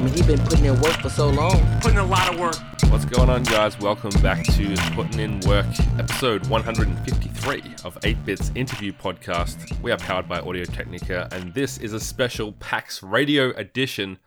[0.00, 1.78] I mean, he been putting in work for so long.
[1.82, 2.56] Putting a lot of work.
[2.90, 3.78] What's going on, guys?
[3.78, 5.66] Welcome back to Putting in Work,
[5.98, 9.78] episode 153 of 8 Bits Interview Podcast.
[9.82, 14.18] We are powered by Audio Technica, and this is a special PAX radio edition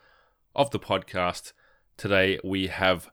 [0.54, 1.54] of the podcast.
[1.98, 3.10] Today we have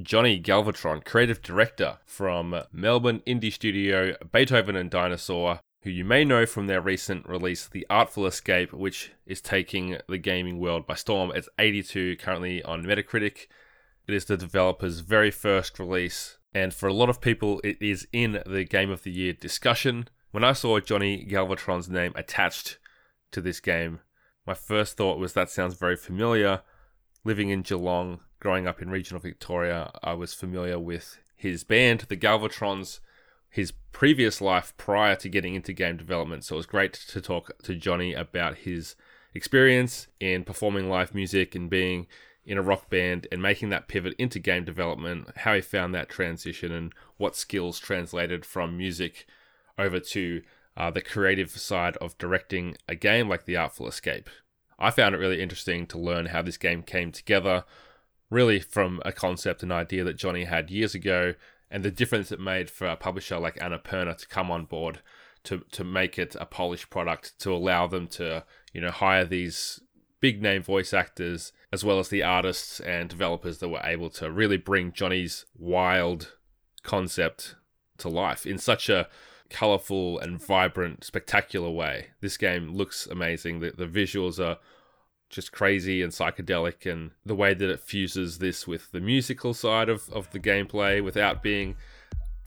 [0.00, 6.44] Johnny Galvatron, creative director from Melbourne indie studio Beethoven and Dinosaur, who you may know
[6.44, 11.32] from their recent release, The Artful Escape, which is taking the gaming world by storm.
[11.34, 13.46] It's 82 currently on Metacritic.
[14.06, 18.06] It is the developer's very first release, and for a lot of people, it is
[18.12, 20.08] in the Game of the Year discussion.
[20.32, 22.78] When I saw Johnny Galvatron's name attached
[23.32, 24.00] to this game,
[24.46, 26.60] my first thought was that sounds very familiar.
[27.24, 32.16] Living in Geelong, growing up in regional Victoria, I was familiar with his band, the
[32.16, 33.00] Galvatrons
[33.50, 36.44] his previous life prior to getting into game development.
[36.44, 38.94] So it was great to talk to Johnny about his
[39.34, 42.06] experience in performing live music and being
[42.44, 46.08] in a rock band and making that pivot into game development, how he found that
[46.08, 49.26] transition and what skills translated from music
[49.76, 50.42] over to
[50.76, 54.30] uh, the creative side of directing a game like The Artful Escape.
[54.78, 57.64] I found it really interesting to learn how this game came together,
[58.30, 61.34] really from a concept and idea that Johnny had years ago
[61.70, 65.00] and the difference it made for a publisher like Annapurna to come on board
[65.44, 69.80] to to make it a polished product to allow them to you know hire these
[70.20, 74.30] big name voice actors as well as the artists and developers that were able to
[74.30, 76.36] really bring Johnny's wild
[76.82, 77.54] concept
[77.98, 79.08] to life in such a
[79.48, 82.08] colorful and vibrant spectacular way.
[82.20, 83.60] This game looks amazing.
[83.60, 84.58] The the visuals are
[85.30, 89.88] just crazy and psychedelic and the way that it fuses this with the musical side
[89.88, 91.76] of, of the gameplay without being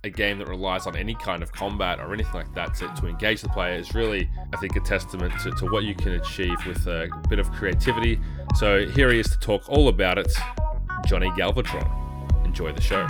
[0.04, 3.08] a game that relies on any kind of combat or anything like that to, to
[3.08, 6.58] engage the player is really, I think, a testament to, to what you can achieve
[6.68, 8.20] with a bit of creativity.
[8.56, 10.32] So here he is to talk all about it,
[11.08, 12.46] Johnny Galvatron.
[12.46, 13.08] Enjoy the show.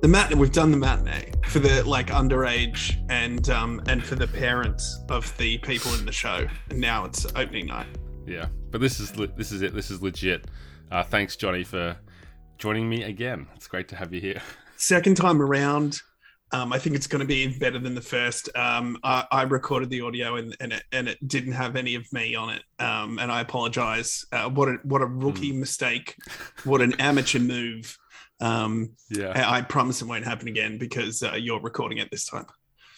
[0.00, 4.28] The matinee, we've done the matinee for the like underage and um and for the
[4.28, 6.46] parents of the people in the show.
[6.70, 7.88] And now it's opening night.
[8.26, 9.74] Yeah, but this is le- this is it.
[9.74, 10.46] This is legit.
[10.90, 11.96] Uh, thanks, Johnny, for
[12.58, 13.46] joining me again.
[13.54, 14.42] It's great to have you here.
[14.76, 16.00] Second time around.
[16.52, 18.48] Um, I think it's going to be better than the first.
[18.56, 22.10] Um, I, I, recorded the audio and, and, it, and it didn't have any of
[22.12, 24.24] me on it, um, and I apologize.
[24.30, 25.58] Uh, what a what a rookie mm.
[25.58, 26.14] mistake!
[26.62, 27.98] What an amateur move!
[28.40, 32.26] Um, yeah, I, I, promise it won't happen again because uh, you're recording it this
[32.26, 32.46] time.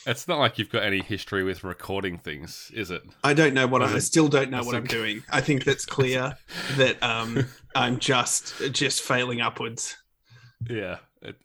[0.09, 3.03] It's not like you've got any history with recording things, is it?
[3.23, 5.23] I don't know what I, I still don't know what I'm doing.
[5.31, 6.35] I think that's clear
[6.77, 9.99] that um, I'm just just failing upwards.
[10.67, 10.97] Yeah,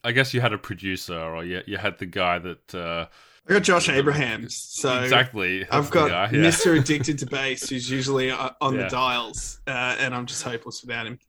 [0.05, 2.73] I guess you had a producer, or you you had the guy that.
[2.73, 3.07] Uh,
[3.49, 5.67] I got Josh Abrahams, so exactly.
[5.69, 6.39] I've got yeah.
[6.39, 6.79] Mr.
[6.79, 8.83] Addicted to Bass, who's usually uh, on yeah.
[8.83, 11.19] the dials, uh, and I'm just hopeless without him.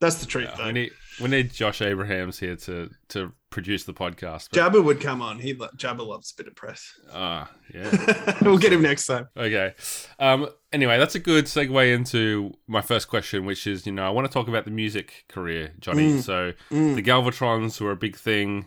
[0.00, 0.66] That's the truth, yeah, though.
[0.66, 4.48] We need, we need Josh Abrahams here to to produce the podcast.
[4.50, 4.72] But...
[4.72, 5.38] Jabba would come on.
[5.38, 6.92] He Jabba loves a bit of press.
[7.12, 8.38] Ah, yeah.
[8.42, 9.28] we'll get him next time.
[9.36, 9.74] Okay.
[10.18, 10.48] Um.
[10.72, 14.26] Anyway, that's a good segue into my first question, which is, you know, I want
[14.26, 16.14] to talk about the music career, Johnny.
[16.14, 16.22] Mm.
[16.22, 16.94] So mm.
[16.96, 18.66] the Galvatrons were a big thing.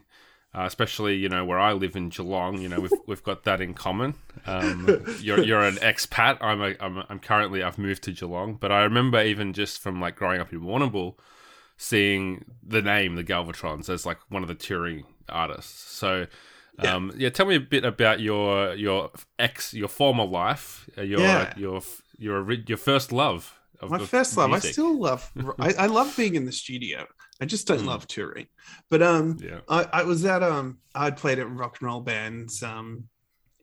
[0.56, 3.62] Uh, especially you know where I live in Geelong, you know we've we've got that
[3.62, 4.16] in common.
[4.48, 6.38] Um, you're you're an expat.
[6.42, 9.80] I'm a I'm, a, I'm currently I've moved to Geelong, but I remember even just
[9.80, 11.16] from like growing up in Warrnambool,
[11.78, 15.92] seeing the name the Galvatrons as like one of the touring artists.
[15.92, 16.28] So.
[16.80, 16.94] Yeah.
[16.94, 21.22] Um, yeah, tell me a bit about your your ex your former life, uh, your
[21.22, 21.52] yeah.
[21.58, 21.82] your
[22.20, 23.60] your your first love.
[23.80, 24.52] Of, My first love.
[24.54, 25.32] I still love.
[25.60, 27.08] I, I love being in the studio.
[27.40, 27.88] I just don't mm.
[27.88, 28.48] love touring.
[28.90, 29.60] But um, yeah.
[29.70, 33.06] I, I was at um, I'd played at rock and roll bands um,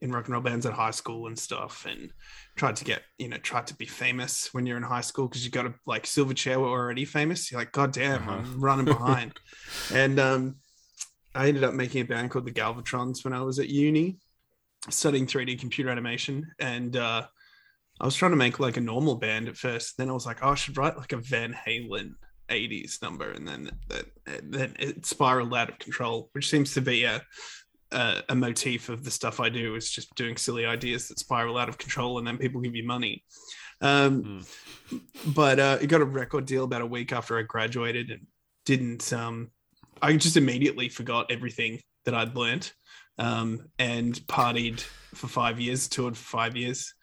[0.01, 2.11] in rock and roll bands at high school and stuff, and
[2.55, 5.43] tried to get you know tried to be famous when you're in high school because
[5.43, 7.51] you got a like Silverchair were already famous.
[7.51, 8.31] You're like, God damn, uh-huh.
[8.31, 9.33] I'm running behind.
[9.93, 10.55] and um,
[11.33, 14.17] I ended up making a band called the Galvatrons when I was at uni,
[14.89, 17.25] studying 3D computer animation, and uh,
[17.99, 19.97] I was trying to make like a normal band at first.
[19.97, 22.15] Then I was like, oh, I should write like a Van Halen
[22.49, 24.05] 80s number and then that
[24.43, 27.19] then it spiraled out of control which seems to be a,
[27.95, 31.57] a, a motif of the stuff i do is just doing silly ideas that spiral
[31.57, 33.23] out of control and then people give you money
[33.81, 34.43] um,
[34.91, 35.01] mm.
[35.33, 38.27] but uh, it got a record deal about a week after i graduated and
[38.65, 39.49] didn't um,
[40.01, 42.71] i just immediately forgot everything that i'd learned
[43.17, 46.93] um, and partied for five years toured for five years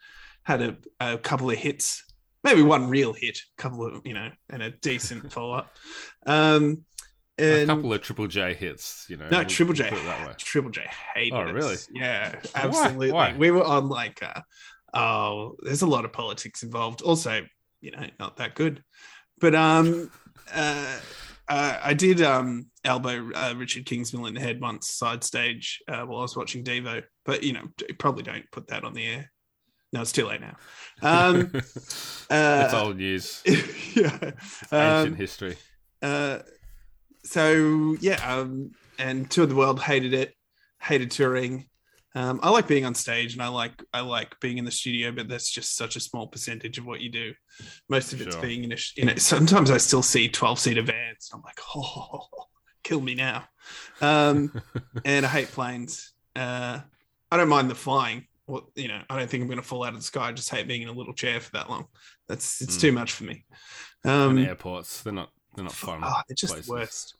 [0.44, 2.04] had a, a couple of hits
[2.44, 5.76] maybe one real hit, a couple of you know, and a decent follow up.
[6.26, 6.84] Um,
[7.42, 9.28] and, a couple of Triple J hits, you know.
[9.30, 9.90] No, Triple J.
[10.38, 10.82] Triple J
[11.14, 11.34] hated.
[11.34, 11.74] Oh, really?
[11.74, 11.88] Us.
[11.92, 13.12] Yeah, absolutely.
[13.12, 13.32] Why?
[13.32, 13.36] Why?
[13.38, 14.40] We were on like, uh,
[14.94, 17.02] oh, there's a lot of politics involved.
[17.02, 17.42] Also,
[17.80, 18.82] you know, not that good.
[19.40, 20.10] but um,
[20.54, 20.98] uh,
[21.48, 26.02] uh, I did um elbow uh, Richard Kingsmill in the head once side stage uh,
[26.02, 27.62] while I was watching Devo, but you know
[27.98, 29.30] probably don't put that on the air.
[29.92, 30.56] No, it's too late now.
[31.02, 31.50] Um,
[32.30, 33.42] uh, it's old news.
[33.94, 34.32] yeah,
[34.70, 35.56] um, ancient history.
[36.00, 36.38] Uh,
[37.24, 40.34] so yeah, um, and Tour of the World hated it,
[40.80, 41.66] hated touring.
[42.14, 45.12] Um, I like being on stage and I like I like being in the studio,
[45.12, 47.32] but that's just such a small percentage of what you do.
[47.88, 48.42] Most of it's sure.
[48.42, 51.30] being in a, in a, Sometimes I still see twelve seater vans.
[51.32, 52.26] I'm like, oh,
[52.82, 53.44] kill me now.
[54.00, 54.60] Um,
[55.04, 56.12] and I hate planes.
[56.36, 56.80] Uh,
[57.30, 58.26] I don't mind the flying.
[58.46, 60.28] Well, you know, I don't think I'm going to fall out of the sky.
[60.28, 61.86] I just hate being in a little chair for that long.
[62.28, 62.80] That's it's mm.
[62.80, 63.46] too much for me.
[64.04, 66.00] Um, and airports, they're not they're not fun.
[66.02, 66.66] Oh, they're just places.
[66.66, 67.14] the worst.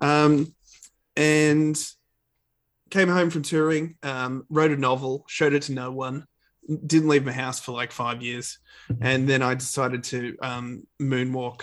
[0.00, 0.54] Um,
[1.16, 1.78] and
[2.90, 6.26] came home from touring, um, wrote a novel, showed it to no one,
[6.86, 8.58] didn't leave my house for like five years,
[9.00, 11.62] and then I decided to um, moonwalk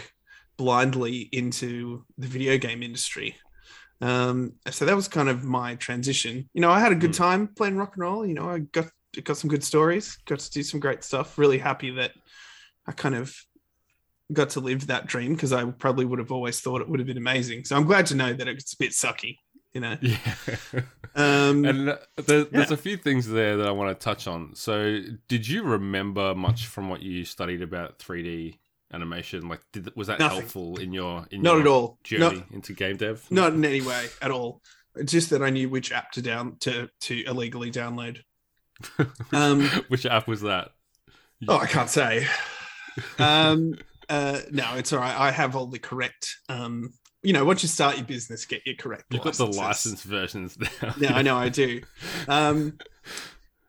[0.57, 3.35] blindly into the video game industry.
[4.01, 6.49] Um, so that was kind of my transition.
[6.53, 7.23] You know, I had a good hmm.
[7.23, 8.25] time playing rock and roll.
[8.25, 8.87] You know, I got
[9.23, 11.37] got some good stories, got to do some great stuff.
[11.37, 12.11] Really happy that
[12.87, 13.35] I kind of
[14.33, 17.07] got to live that dream because I probably would have always thought it would have
[17.07, 17.65] been amazing.
[17.65, 19.37] So I'm glad to know that it's a bit sucky
[19.73, 19.97] you know.
[20.01, 20.17] Yeah.
[21.13, 22.73] Um, and uh, there, there's yeah.
[22.73, 24.55] a few things there that I want to touch on.
[24.55, 28.59] So, did you remember much from what you studied about 3D
[28.93, 29.49] animation?
[29.49, 30.39] Like, did, was that Nothing.
[30.39, 33.27] helpful in your in not your at all journey not, into game dev?
[33.29, 34.61] Not in any way at all.
[35.03, 38.19] Just that I knew which app to down to to illegally download.
[39.33, 40.69] Um, which app was that?
[41.45, 42.25] Oh, I can't say.
[43.19, 43.75] Um,
[44.11, 45.17] uh, no, it's all right.
[45.17, 46.93] I have all the correct um,
[47.23, 49.05] you know, once you start your business, get your correct.
[49.11, 50.93] You've got the licensed versions now.
[50.97, 51.81] yeah, I know, I do.
[52.27, 52.77] Um,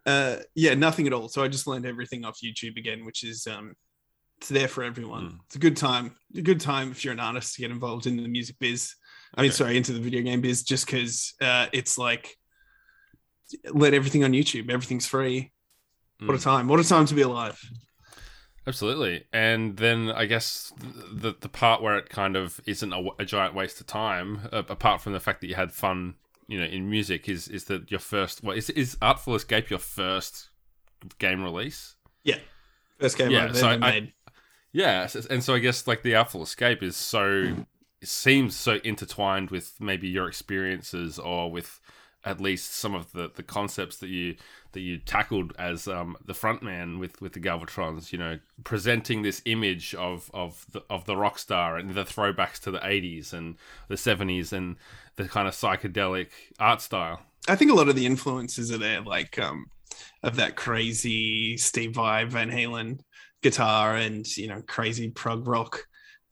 [0.04, 1.28] uh, yeah, nothing at all.
[1.28, 3.74] So I just learned everything off YouTube again, which is um,
[4.38, 5.24] it's there for everyone.
[5.24, 5.38] Mm.
[5.46, 6.16] It's a good time.
[6.36, 8.94] A good time if you're an artist to get involved in the music biz.
[9.34, 12.36] I mean, sorry, into the video game biz, just because uh, it's like
[13.72, 14.70] let everything on YouTube.
[14.70, 15.52] Everything's free.
[16.20, 16.26] Mm.
[16.26, 16.42] What a hmm.
[16.42, 16.68] time!
[16.68, 17.60] What a time to be alive.
[18.66, 23.24] Absolutely, and then I guess the the part where it kind of isn't a, a
[23.24, 26.14] giant waste of time, uh, apart from the fact that you had fun,
[26.46, 28.44] you know, in music, is is that your first?
[28.44, 30.50] What is is Artful Escape your first
[31.18, 31.96] game release?
[32.22, 32.38] Yeah,
[33.00, 34.12] first game yeah, I've so I, made.
[34.72, 37.56] Yeah, and so I guess like the Artful Escape is so
[38.00, 41.80] it seems so intertwined with maybe your experiences or with
[42.24, 44.36] at least some of the, the concepts that you
[44.72, 48.12] that you tackled as um, the frontman with with the Galvatrons.
[48.12, 52.60] You know, presenting this image of of the, of the rock star and the throwbacks
[52.60, 53.56] to the '80s and
[53.88, 54.76] the '70s and
[55.16, 56.28] the kind of psychedelic
[56.58, 57.20] art style.
[57.48, 59.66] I think a lot of the influences are there, like um,
[60.22, 63.00] of that crazy Steve Vai Van Halen
[63.42, 65.86] guitar and you know crazy prog rock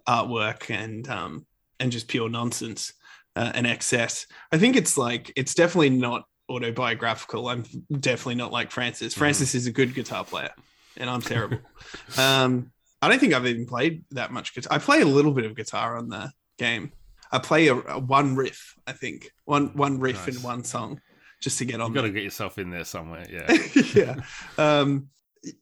[0.08, 1.44] artwork and um,
[1.78, 2.92] and just pure nonsense
[3.36, 4.26] uh, and excess.
[4.52, 7.48] I think it's like it's definitely not autobiographical.
[7.48, 7.64] I'm
[8.00, 9.12] definitely not like Francis.
[9.12, 9.18] Mm-hmm.
[9.18, 9.54] Francis mm.
[9.56, 10.50] is a good guitar player,
[10.96, 11.58] and I'm terrible.
[12.18, 12.72] um,
[13.02, 14.76] I don't think I've even played that much guitar.
[14.76, 16.92] I play a little bit of guitar on the game.
[17.32, 20.36] I play a, a one riff, I think, one one riff nice.
[20.36, 21.00] in one song,
[21.40, 21.88] just to get on.
[21.88, 23.26] You've got to get yourself in there somewhere.
[23.30, 23.56] Yeah,
[23.94, 24.16] yeah.
[24.58, 25.08] Um,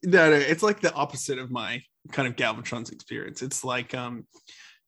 [0.02, 3.42] no, no, it's like the opposite of my kind of Galvatron's experience.
[3.42, 4.26] It's like um,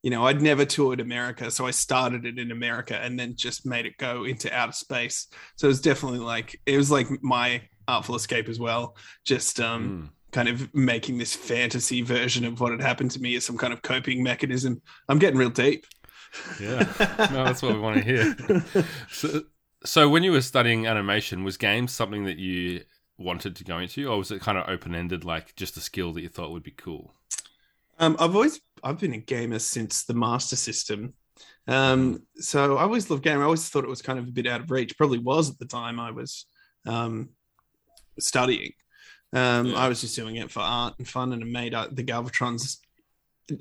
[0.03, 3.67] you know, I'd never toured America, so I started it in America and then just
[3.67, 5.29] made it go into outer space.
[5.57, 8.97] So it was definitely like it was like my artful escape as well.
[9.25, 10.33] Just um, mm.
[10.33, 13.73] kind of making this fantasy version of what had happened to me as some kind
[13.73, 14.81] of coping mechanism.
[15.09, 15.85] I'm getting real deep.
[16.61, 16.79] Yeah,
[17.33, 18.85] no, that's what we want to hear.
[19.11, 19.43] So,
[19.85, 22.83] so when you were studying animation, was games something that you
[23.19, 26.13] wanted to go into, or was it kind of open ended, like just a skill
[26.15, 27.15] that you thought would be cool?
[28.01, 31.13] Um, I've always I've been a gamer since the Master System.
[31.69, 33.43] Um, so I always loved gaming.
[33.43, 34.97] I always thought it was kind of a bit out of reach.
[34.97, 36.47] Probably was at the time I was
[36.87, 37.29] um,
[38.19, 38.73] studying.
[39.33, 39.77] Um, yeah.
[39.77, 42.79] I was just doing it for art and fun, and I made uh, the Galvatrons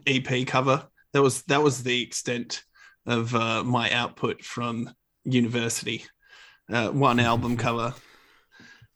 [0.07, 0.87] EP cover.
[1.13, 2.63] That was that was the extent
[3.05, 4.89] of uh, my output from
[5.25, 6.05] university.
[6.71, 7.93] Uh, one album cover.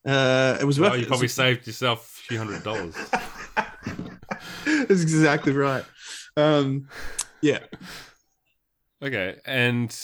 [0.06, 0.94] Uh, it was worth.
[0.94, 2.96] Oh, you probably saved yourself a few hundred dollars.
[5.02, 5.86] That's exactly right.
[6.38, 6.88] Um,
[7.42, 7.60] yeah.
[9.02, 9.96] Okay, and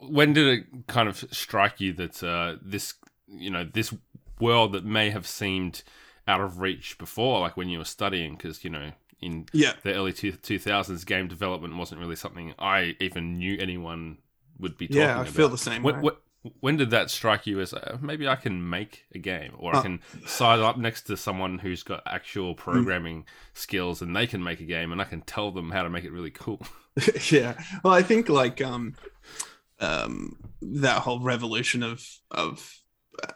[0.00, 2.94] when did it kind of strike you that uh, this,
[3.28, 3.94] you know, this
[4.40, 5.82] world that may have seemed
[6.26, 9.72] out of reach before, like when you were studying, because you know, in yeah.
[9.82, 14.18] the early two thousands, game development wasn't really something I even knew anyone
[14.58, 15.08] would be talking about.
[15.08, 15.34] yeah, I about.
[15.34, 16.12] feel the same when, way.
[16.60, 19.82] When did that strike you as uh, maybe I can make a game or I
[19.82, 23.26] can side up next to someone who's got actual programming mm.
[23.54, 26.04] skills and they can make a game and I can tell them how to make
[26.04, 26.60] it really cool.
[27.30, 27.54] yeah.
[27.82, 28.94] Well, I think like um
[29.80, 32.72] um that whole revolution of of
[33.22, 33.32] uh,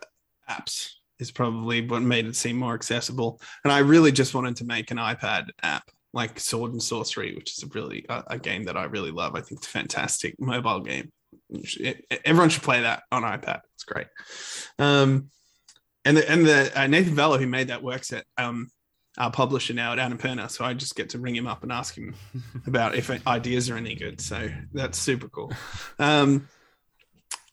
[0.49, 3.41] apps is probably what made it seem more accessible.
[3.65, 7.57] And I really just wanted to make an iPad app like Sword and Sworcery, which
[7.57, 9.35] is a really a, a game that I really love.
[9.35, 11.11] I think it's a fantastic mobile game
[12.25, 13.61] everyone should play that on iPad.
[13.75, 14.07] It's great.
[14.79, 15.31] Um,
[16.05, 18.71] and the and the uh, Nathan Vella who made that works at um,
[19.19, 21.97] our publisher now at Annapurna, so I just get to ring him up and ask
[21.97, 22.15] him
[22.67, 24.21] about if ideas are any good.
[24.21, 25.53] So that's super cool.
[25.99, 26.49] Um,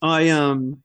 [0.01, 0.83] I um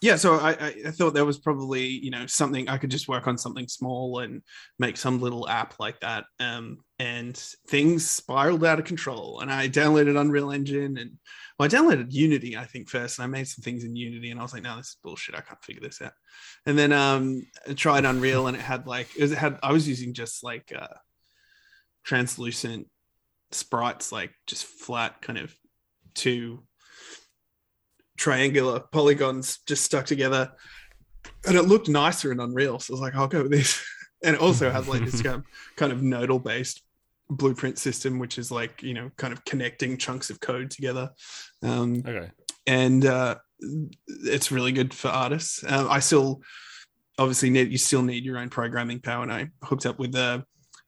[0.00, 0.50] yeah, so I,
[0.86, 4.20] I thought there was probably you know something I could just work on something small
[4.20, 4.42] and
[4.78, 6.24] make some little app like that.
[6.40, 7.36] Um, and
[7.68, 11.12] things spiraled out of control, and I downloaded Unreal Engine and
[11.58, 14.38] well, I downloaded Unity, I think, first, and I made some things in Unity, and
[14.38, 15.34] I was like, no, this is bullshit.
[15.34, 16.12] I can't figure this out.
[16.66, 19.72] And then um, I tried Unreal, and it had like, it, was, it had, I
[19.72, 20.86] was using just like uh,
[22.04, 22.86] translucent
[23.50, 25.52] sprites, like just flat kind of
[26.14, 26.62] two
[28.18, 30.52] triangular polygons just stuck together.
[31.46, 32.78] And it looked nicer in Unreal.
[32.80, 33.84] So I was like, I'll go with this.
[34.24, 35.44] And it also has like this kind of,
[35.76, 36.82] kind of nodal based
[37.30, 41.10] blueprint system, which is like you know kind of connecting chunks of code together.
[41.62, 42.32] Um, okay.
[42.66, 43.36] And uh,
[44.06, 45.62] it's really good for artists.
[45.62, 46.42] Uh, I still
[47.16, 50.40] obviously need you still need your own programming power, and I hooked up with uh,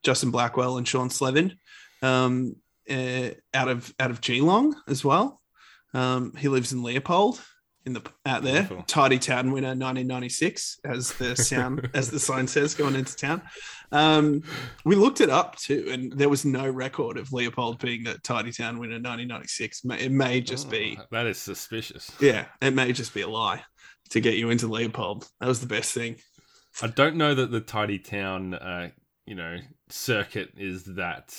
[0.03, 1.57] Justin Blackwell and Sean Slevin
[2.03, 2.57] um,
[2.91, 5.40] uh, out of out of Geelong as well.
[5.95, 7.41] Um, he lives in Leopold,
[7.87, 8.63] in the out there.
[8.63, 8.83] Wonderful.
[8.87, 13.43] Tidy Town winner 1996, as the sound as the sign says going into town.
[13.93, 14.43] Um,
[14.85, 18.53] we looked it up too, and there was no record of Leopold being the Tidy
[18.53, 19.83] Town winner 1996.
[19.99, 22.11] It may just oh, be that is suspicious.
[22.21, 23.63] Yeah, it may just be a lie
[24.11, 25.29] to get you into Leopold.
[25.41, 26.17] That was the best thing.
[26.83, 28.91] I don't know that the Tidy Town, uh,
[29.27, 29.57] you know,
[29.89, 31.35] circuit is that.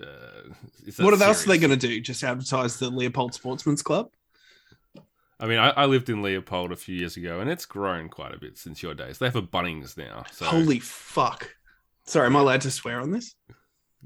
[0.00, 0.54] Uh,
[0.98, 2.00] what else are they going to do?
[2.00, 4.10] Just advertise the Leopold Sportsman's Club?
[5.40, 8.34] I mean, I, I, lived in Leopold a few years ago, and it's grown quite
[8.34, 9.18] a bit since your days.
[9.18, 10.24] They have a Bunnings now.
[10.32, 10.46] So.
[10.46, 11.54] Holy fuck!
[12.04, 13.34] Sorry, am I allowed to swear on this?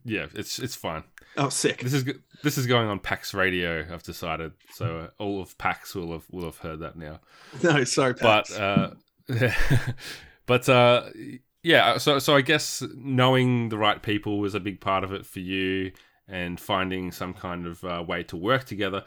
[0.05, 1.05] Yeah, it's it's fine.
[1.37, 1.81] Oh, sick!
[1.81, 2.05] This is
[2.43, 3.87] this is going on PAX Radio.
[3.91, 7.21] I've decided, so uh, all of PAX will have will have heard that now.
[7.63, 8.51] No, sorry, PAX.
[8.51, 8.91] but uh,
[10.47, 11.05] but uh,
[11.63, 11.99] yeah.
[11.99, 15.41] So so I guess knowing the right people was a big part of it for
[15.41, 15.93] you,
[16.29, 19.05] and finding some kind of uh, way to work together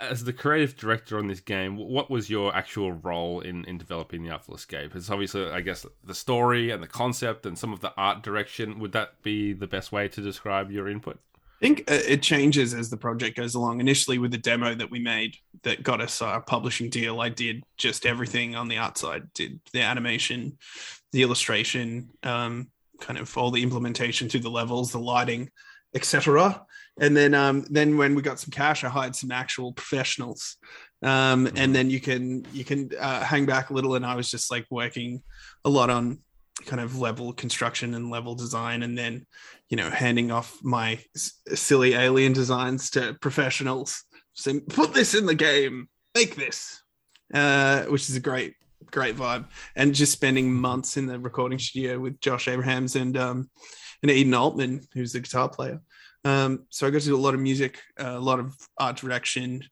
[0.00, 4.22] as the creative director on this game, what was your actual role in, in developing
[4.22, 4.94] the Artful Escape?
[4.94, 8.78] It's obviously, I guess, the story and the concept and some of the art direction.
[8.78, 11.18] Would that be the best way to describe your input?
[11.62, 13.80] I think uh, it changes as the project goes along.
[13.80, 17.62] Initially, with the demo that we made that got us our publishing deal, I did
[17.76, 20.58] just everything on the art side, did the animation,
[21.12, 25.50] the illustration, um, kind of all the implementation to the levels, the lighting,
[25.94, 26.64] etc.
[27.00, 30.56] And then um, then when we got some cash, I hired some actual professionals.
[31.02, 31.72] Um, and mm-hmm.
[31.72, 34.66] then you can you can uh, hang back a little, and I was just like
[34.70, 35.22] working
[35.64, 36.18] a lot on
[36.66, 39.26] kind of level construction and level design, and then
[39.70, 44.04] you know handing off my s- silly alien designs to professionals.
[44.34, 46.82] So put this in the game, make this,
[47.32, 48.54] uh, which is a great
[48.90, 53.50] great vibe, and just spending months in the recording studio with Josh Abrahams and um,
[54.02, 55.80] and Eden Altman, who's the guitar player.
[56.24, 58.96] Um, so I got to do a lot of music, uh, a lot of art
[58.96, 59.62] direction,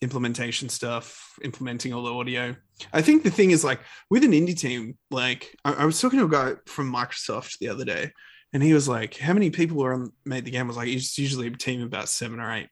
[0.00, 2.56] implementation stuff, implementing all the audio.
[2.92, 3.80] I think the thing is like
[4.10, 7.68] with an indie team, like I, I was talking to a guy from Microsoft the
[7.68, 8.12] other day,
[8.52, 10.88] and he was like, "How many people were on made the game?" I was like,
[10.88, 12.68] "It's usually a team of about seven or eight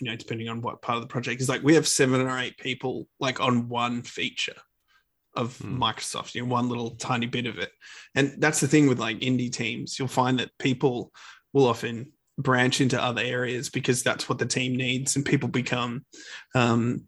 [0.00, 1.40] you know, depending on what part of the project.
[1.40, 4.56] Is like we have seven or eight people like on one feature
[5.36, 5.76] of mm.
[5.76, 7.70] Microsoft, you know, one little tiny bit of it.
[8.14, 9.98] And that's the thing with like indie teams.
[9.98, 11.12] You'll find that people
[11.52, 16.04] will often branch into other areas because that's what the team needs and people become
[16.54, 17.04] um,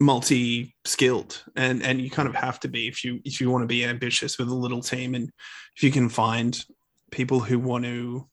[0.00, 3.66] multi-skilled and and you kind of have to be if you if you want to
[3.66, 5.30] be ambitious with a little team and
[5.76, 6.64] if you can find
[7.10, 8.28] people who want to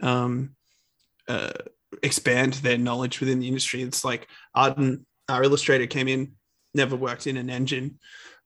[0.00, 0.54] um,
[1.28, 1.52] uh,
[2.02, 6.32] expand their knowledge within the industry it's like arden our illustrator came in
[6.72, 7.98] never worked in an engine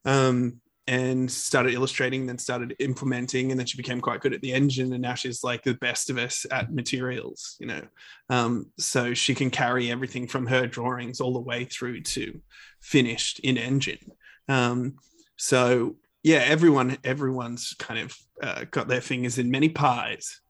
[0.06, 4.52] um, and started illustrating, then started implementing, and then she became quite good at the
[4.52, 4.92] engine.
[4.92, 7.82] And now she's like the best of us at materials, you know.
[8.30, 12.40] Um, so she can carry everything from her drawings all the way through to
[12.80, 14.12] finished in engine.
[14.48, 14.96] Um,
[15.36, 20.40] so yeah, everyone everyone's kind of uh, got their fingers in many pies.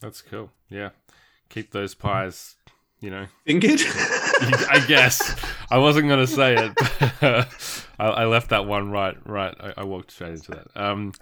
[0.00, 0.50] That's cool.
[0.68, 0.90] Yeah,
[1.48, 2.56] keep those pies
[3.04, 3.80] you know, fingered.
[3.84, 5.36] I guess
[5.70, 6.72] I wasn't going to say it.
[6.74, 7.48] But,
[7.98, 9.14] I, I, left that one right.
[9.26, 10.68] Right, I, I, walked straight into that.
[10.74, 11.12] Um,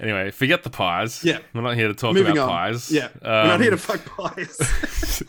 [0.00, 1.22] anyway, forget the pies.
[1.22, 2.48] Yeah, we're not here to talk Moving about on.
[2.48, 2.90] pies.
[2.90, 5.22] Yeah, um, we're not here to fuck pies.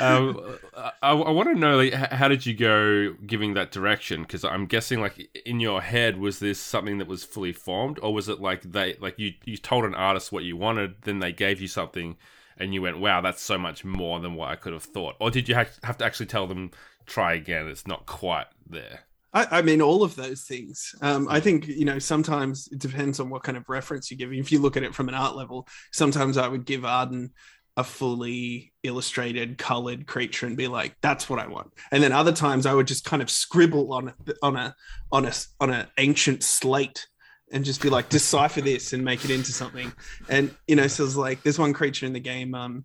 [0.00, 4.22] um, I, I want to know, like, how did you go giving that direction?
[4.22, 8.14] Because I'm guessing, like, in your head, was this something that was fully formed, or
[8.14, 11.32] was it like they, like, you you told an artist what you wanted, then they
[11.32, 12.16] gave you something
[12.58, 15.16] and you went, wow, that's so much more than what I could have thought?
[15.20, 16.70] Or did you have to actually tell them,
[17.06, 19.00] try again, it's not quite there?
[19.32, 20.94] I, I mean, all of those things.
[21.02, 24.32] Um, I think, you know, sometimes it depends on what kind of reference you give.
[24.32, 27.32] If you look at it from an art level, sometimes I would give Arden
[27.76, 32.32] a fully illustrated colored creature and be like that's what i want and then other
[32.32, 34.74] times i would just kind of scribble on on a
[35.12, 37.06] on a on an ancient slate
[37.52, 39.92] and just be like decipher this and make it into something
[40.28, 42.84] and you know so it's like there's one creature in the game um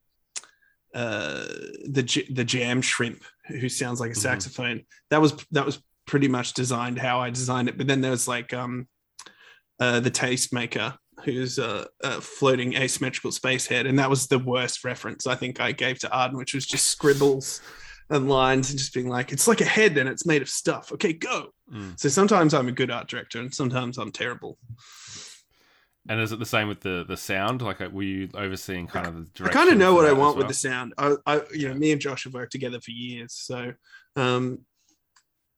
[0.94, 1.46] uh
[1.88, 4.22] the the jam shrimp who sounds like a mm-hmm.
[4.22, 5.08] saxophone mm-hmm.
[5.10, 8.28] that was that was pretty much designed how i designed it but then there was
[8.28, 8.88] like um
[9.80, 14.84] uh the tastemaker who's a, a, floating asymmetrical space head and that was the worst
[14.84, 17.62] reference i think i gave to arden which was just scribbles
[18.12, 20.92] and lines and just being like, it's like a head and it's made of stuff.
[20.92, 21.54] Okay, go.
[21.74, 22.00] Mm.
[22.00, 24.58] So sometimes I'm a good art director and sometimes I'm terrible.
[26.10, 27.62] And is it the same with the the sound?
[27.62, 29.48] Like, uh, were you overseeing kind of the direction?
[29.48, 30.38] I kind of know what I want well?
[30.38, 30.94] with the sound.
[30.98, 33.74] I, I, you know, me and Josh have worked together for years, so
[34.16, 34.66] um,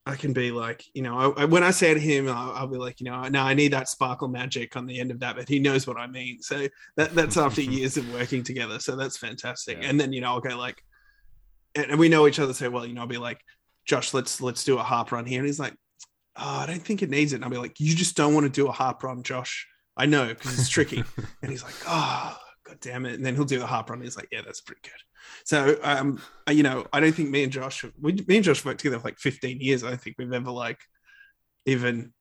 [0.06, 2.76] I can be like, you know, I, when I say to him, I'll, I'll, be
[2.76, 5.48] like, you know, now I need that sparkle magic on the end of that, but
[5.48, 6.42] he knows what I mean.
[6.42, 6.68] So
[6.98, 8.80] that that's after years of working together.
[8.80, 9.78] So that's fantastic.
[9.82, 9.88] Yeah.
[9.88, 10.84] And then you know, I'll go like,
[11.76, 13.42] and we know each other so well, you know, I'll be like,
[13.86, 15.40] Josh, let's let's do a harp run here.
[15.40, 15.76] And he's like,
[16.36, 17.38] Oh, I don't think it needs it.
[17.38, 19.68] And I'll be like, You just don't want to do a harp run, Josh.
[19.96, 21.04] I know because it's tricky.
[21.42, 23.16] and he's like, Oh, god damn it.
[23.16, 24.00] And then he'll do the harp run.
[24.00, 24.92] And he's like, Yeah, that's pretty good.
[25.46, 28.80] So um, you know, I don't think me and Josh we me and Josh worked
[28.80, 29.84] together for like 15 years.
[29.84, 30.80] I don't think we've ever like
[31.66, 32.14] even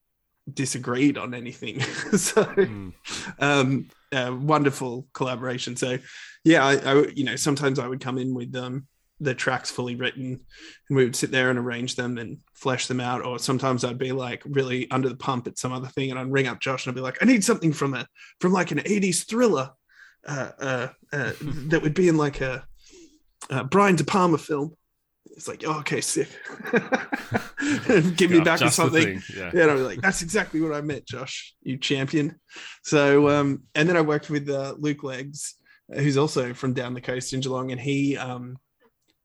[0.51, 1.79] disagreed on anything.
[2.17, 2.93] so mm.
[3.39, 5.75] um uh, wonderful collaboration.
[5.75, 5.97] So
[6.43, 8.87] yeah, I, I, you know, sometimes I would come in with um
[9.23, 10.39] the tracks fully written
[10.89, 13.25] and we would sit there and arrange them and flesh them out.
[13.25, 16.31] Or sometimes i'd be like really under the pump at some other thing and i'd
[16.31, 18.07] ring up josh and i'd be like i need something from a
[18.39, 19.71] from like an 80s thriller
[20.25, 22.65] uh, uh, uh, that would be in like a,
[23.69, 24.75] brian de palma film.
[25.35, 26.29] It's like oh, okay sick.
[28.15, 29.21] Give me back something.
[29.35, 29.51] yeah.
[29.53, 32.39] yeah and i'd be like that's exactly what i meant josh you champion.
[32.83, 35.55] So um and then i worked with uh, luke legs
[35.93, 38.57] who's also from down the coast in geelong and he um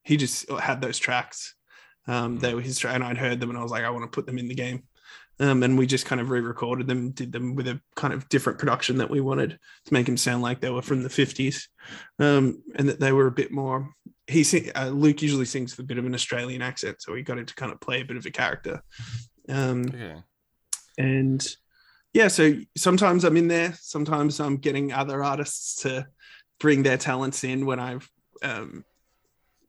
[0.09, 1.55] he just had those tracks.
[2.07, 4.11] Um, they were his track, and I'd heard them, and I was like, I want
[4.11, 4.85] to put them in the game.
[5.39, 8.59] Um, and we just kind of re-recorded them, did them with a kind of different
[8.59, 11.69] production that we wanted to make them sound like they were from the fifties,
[12.19, 13.91] um, and that they were a bit more.
[14.27, 14.43] He
[14.75, 17.45] uh, Luke usually sings with a bit of an Australian accent, so he got him
[17.45, 18.83] to kind of play a bit of a character.
[19.49, 20.21] Um, yeah.
[20.97, 21.47] And
[22.15, 26.07] yeah, so sometimes I'm in there, sometimes I'm getting other artists to
[26.59, 28.09] bring their talents in when I've
[28.43, 28.85] um,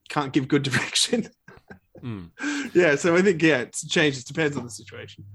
[0.09, 1.29] can't give good direction.
[2.01, 2.29] mm.
[2.73, 4.19] Yeah, so I think yeah, it's changed.
[4.19, 5.25] It depends on the situation.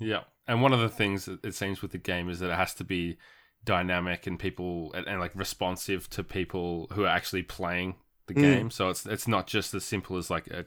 [0.00, 2.74] Yeah, and one of the things it seems with the game is that it has
[2.74, 3.18] to be
[3.64, 7.94] dynamic and people and, and like responsive to people who are actually playing
[8.26, 8.42] the mm.
[8.42, 8.70] game.
[8.70, 10.66] So it's it's not just as simple as like a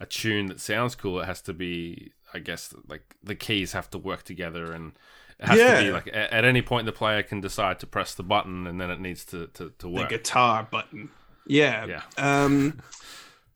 [0.00, 1.20] a tune that sounds cool.
[1.20, 4.92] It has to be, I guess, like the keys have to work together and.
[5.38, 5.80] It has yeah.
[5.80, 8.78] to be like at, any point the player can decide to press the button and
[8.78, 10.10] then it needs to, to, to work.
[10.10, 11.08] The guitar button.
[11.46, 11.86] Yeah.
[11.86, 12.02] Yeah.
[12.16, 12.80] Um,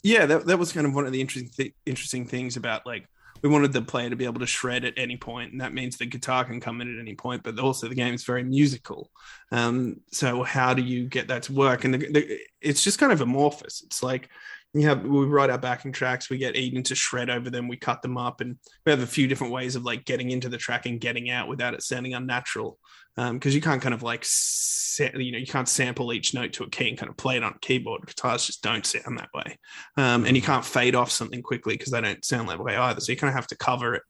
[0.02, 3.08] yeah, that, that was kind of one of the interesting th- interesting things about like
[3.42, 5.96] we wanted the player to be able to shred at any point, and that means
[5.96, 7.42] the guitar can come in at any point.
[7.42, 9.10] But also the game is very musical.
[9.50, 11.84] Um, so how do you get that to work?
[11.84, 13.82] And the, the, it's just kind of amorphous.
[13.84, 14.28] It's like
[14.74, 17.76] you have we write our backing tracks, we get Eden to shred over them, we
[17.76, 20.58] cut them up, and we have a few different ways of like getting into the
[20.58, 22.78] track and getting out without it sounding unnatural
[23.16, 26.53] because um, you can't kind of like sa- you know you can't sample each note
[26.55, 28.07] to a key and kind of play it on a keyboard.
[28.07, 29.59] Guitars just don't sound that way.
[29.96, 33.00] Um, and you can't fade off something quickly because they don't sound that way either.
[33.00, 34.03] So you kind of have to cover it.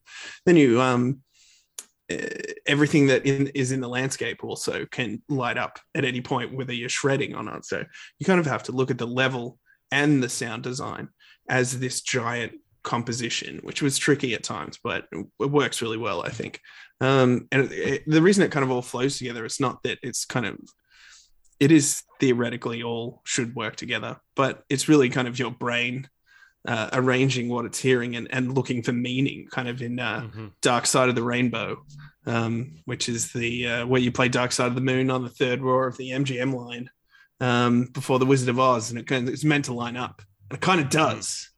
[0.47, 1.21] Then you um,
[2.67, 6.73] everything that in, is in the landscape also can light up at any point whether
[6.73, 7.65] you're shredding or not.
[7.65, 7.85] So
[8.19, 9.59] you kind of have to look at the level
[9.91, 11.09] and the sound design
[11.49, 12.53] as this giant
[12.85, 16.61] composition which was tricky at times but it works really well i think
[17.01, 19.99] um, and it, it, the reason it kind of all flows together is not that
[20.03, 20.59] it's kind of
[21.61, 26.09] it is theoretically all should work together, but it's really kind of your brain
[26.67, 30.47] uh, arranging what it's hearing and, and looking for meaning, kind of in uh, mm-hmm.
[30.63, 31.85] Dark Side of the Rainbow,
[32.27, 35.29] um, which is the uh, where you play Dark Side of the Moon on the
[35.31, 36.91] third roar of the MGM line.
[37.41, 40.23] um, before the Wizard of Oz, and it kind of, it's meant to line up,
[40.51, 41.51] and it kind of does.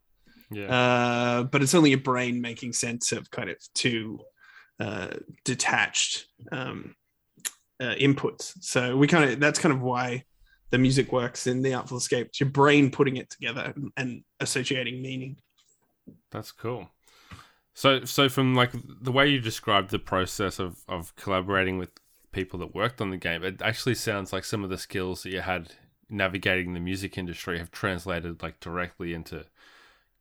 [0.50, 0.66] Yeah.
[0.66, 4.20] Uh, but it's only your brain making sense of kind of two
[4.78, 5.08] uh,
[5.44, 6.94] detached um,
[7.80, 8.52] uh, inputs.
[8.60, 10.24] So we kind of that's kind of why
[10.70, 12.28] the music works in the Artful Escape.
[12.28, 15.36] It's your brain putting it together and, and associating meaning.
[16.30, 16.90] That's cool.
[17.74, 21.90] So, so from like the way you described the process of of collaborating with
[22.32, 25.32] people that worked on the game, it actually sounds like some of the skills that
[25.32, 25.72] you had
[26.08, 29.44] navigating the music industry have translated like directly into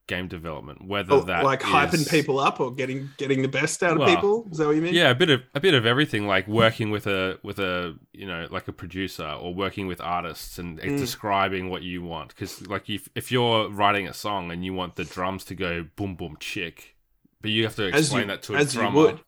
[0.08, 0.86] game development.
[0.86, 4.48] Whether oh, that like hyping people up or getting getting the best out of people.
[4.52, 4.94] Is that what you mean?
[4.94, 6.28] Yeah, a bit of a bit of everything.
[6.28, 10.60] Like working with a with a you know like a producer or working with artists
[10.60, 10.98] and mm.
[10.98, 12.30] describing what you want.
[12.30, 15.86] Because like if if you're writing a song and you want the drums to go
[15.96, 16.96] boom boom chick,
[17.42, 19.20] but you have to explain you, that to a drummer.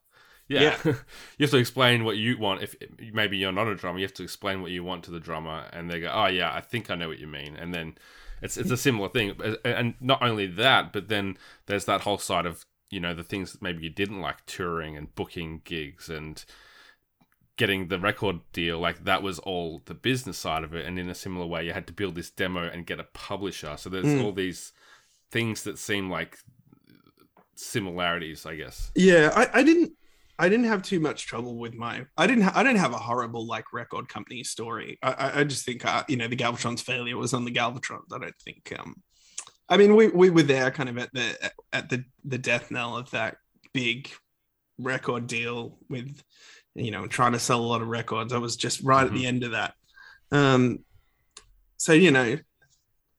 [0.48, 0.76] Yeah, yeah.
[1.38, 2.62] you have to explain what you want.
[2.62, 2.74] If
[3.12, 5.66] maybe you're not a drummer, you have to explain what you want to the drummer,
[5.72, 7.98] and they go, "Oh yeah, I think I know what you mean," and then
[8.42, 12.46] it's it's a similar thing, and not only that, but then there's that whole side
[12.46, 16.44] of you know the things that maybe you didn't like touring and booking gigs and
[17.56, 20.86] getting the record deal like that was all the business side of it.
[20.86, 23.76] And in a similar way you had to build this demo and get a publisher.
[23.76, 24.24] So there's mm.
[24.24, 24.72] all these
[25.30, 26.38] things that seem like
[27.54, 28.92] similarities i guess.
[28.94, 29.92] Yeah I, I didn't
[30.38, 32.06] I didn't have too much trouble with my.
[32.16, 32.44] I didn't.
[32.44, 34.98] Ha- I didn't have a horrible like record company story.
[35.02, 38.12] I, I just think uh, you know the Galvatron's failure was on the Galvatrons.
[38.12, 38.72] I don't think.
[38.78, 39.02] Um,
[39.68, 42.96] I mean, we we were there kind of at the at the the death knell
[42.96, 43.36] of that
[43.72, 44.10] big
[44.78, 46.22] record deal with
[46.74, 48.32] you know trying to sell a lot of records.
[48.32, 49.14] I was just right mm-hmm.
[49.14, 49.74] at the end of that.
[50.30, 50.84] Um,
[51.78, 52.38] so you know,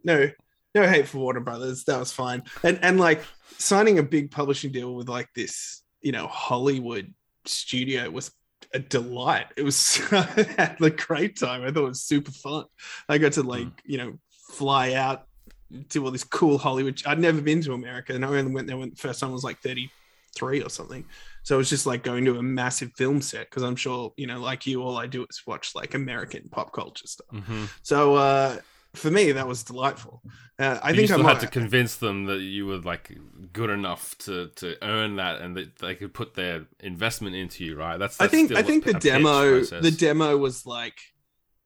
[0.03, 0.29] no
[0.73, 1.83] no hate for Warner Brothers.
[1.85, 2.43] That was fine.
[2.63, 3.23] And and like
[3.57, 7.13] signing a big publishing deal with like this you know Hollywood
[7.45, 8.31] studio was
[8.73, 9.47] a delight.
[9.57, 10.21] It was I
[10.57, 11.63] had a great time.
[11.63, 12.65] I thought it was super fun.
[13.07, 13.73] I got to like mm.
[13.85, 15.25] you know fly out
[15.89, 17.01] to all this cool Hollywood.
[17.05, 19.33] I'd never been to America, and I only went there when the first time I
[19.33, 19.89] was like thirty
[20.35, 21.05] three or something.
[21.43, 24.27] So it was just like going to a massive film set because I'm sure you
[24.27, 27.27] know, like you, all I do is watch like American pop culture stuff.
[27.33, 27.65] Mm-hmm.
[27.81, 28.57] So uh,
[28.93, 30.21] for me, that was delightful.
[30.57, 33.17] Uh, I but think you still I had to convince them that you were like
[33.53, 37.77] good enough to to earn that, and that they could put their investment into you.
[37.77, 37.97] Right?
[37.97, 40.99] That's, that's I think I think the demo the demo was like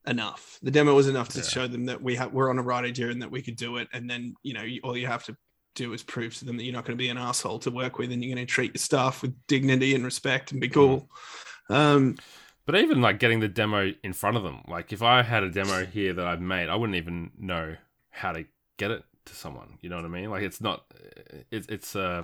[0.05, 0.59] enough.
[0.61, 1.45] The demo was enough to yeah.
[1.45, 3.77] show them that we have we're on a right idea and that we could do
[3.77, 3.87] it.
[3.93, 5.37] And then you know all you have to
[5.75, 7.97] do is prove to them that you're not going to be an asshole to work
[7.97, 11.09] with, and you're going to treat your staff with dignity and respect and be cool.
[11.69, 11.75] Mm.
[11.75, 12.15] Um,
[12.65, 15.49] but even like getting the demo in front of them, like if I had a
[15.49, 17.75] demo here that I've made, I wouldn't even know
[18.09, 18.45] how to
[18.77, 19.77] get it to someone.
[19.81, 20.29] You know what I mean?
[20.29, 20.85] Like it's not,
[21.51, 21.95] it's it's.
[21.95, 22.23] Uh,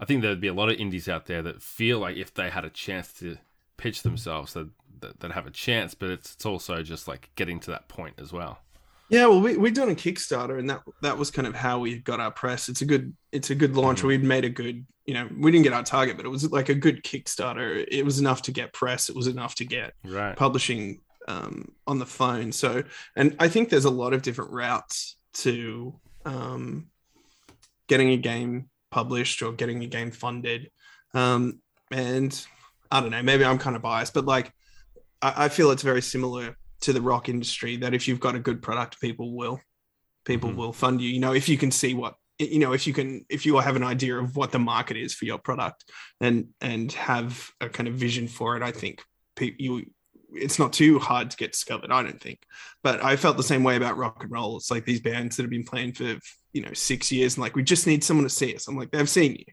[0.00, 2.50] I think there'd be a lot of indies out there that feel like if they
[2.50, 3.36] had a chance to
[3.76, 4.68] pitch themselves, that
[5.00, 5.94] that would have a chance.
[5.94, 8.58] But it's it's also just like getting to that point as well.
[9.10, 11.98] Yeah, well, we we done a Kickstarter, and that that was kind of how we
[11.98, 12.68] got our press.
[12.68, 14.02] It's a good it's a good launch.
[14.02, 14.08] Mm.
[14.08, 16.70] We'd made a good, you know, we didn't get our target, but it was like
[16.70, 17.84] a good Kickstarter.
[17.86, 19.08] It was enough to get press.
[19.08, 20.36] It was enough to get right.
[20.36, 22.52] publishing um, on the phone.
[22.52, 22.82] So,
[23.14, 26.88] and I think there's a lot of different routes to um,
[27.88, 30.70] getting a game published or getting a game funded.
[31.12, 32.46] Um, and
[32.90, 34.52] I don't know, maybe I'm kind of biased, but like
[35.20, 38.38] I, I feel it's very similar to the rock industry that if you've got a
[38.38, 39.60] good product, people will
[40.24, 40.58] people mm-hmm.
[40.58, 41.08] will fund you.
[41.08, 43.76] You know, if you can see what you know, if you can if you have
[43.76, 45.84] an idea of what the market is for your product
[46.20, 49.02] and and have a kind of vision for it, I think
[49.40, 49.86] you
[50.36, 52.40] it's not too hard to get discovered, I don't think.
[52.82, 54.56] But I felt the same way about rock and roll.
[54.56, 56.18] It's like these bands that have been playing for
[56.52, 58.68] you know six years, and like we just need someone to see us.
[58.68, 59.44] I'm like, they've seen you.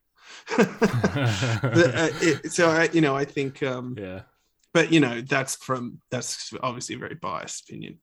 [0.57, 4.21] but, uh, it, so I, you know, I think, um, yeah.
[4.73, 7.99] But you know, that's from that's obviously a very biased opinion.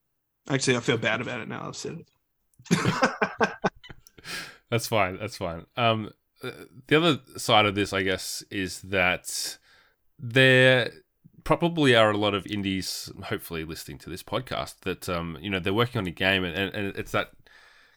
[0.49, 1.67] Actually, I feel bad about it now.
[1.67, 2.07] I've said it.
[4.69, 5.17] that's fine.
[5.19, 5.65] That's fine.
[5.77, 9.57] Um, the other side of this, I guess, is that
[10.17, 10.91] there
[11.43, 15.59] probably are a lot of indies, hopefully listening to this podcast, that um, you know
[15.59, 17.31] they're working on a game, and, and it's that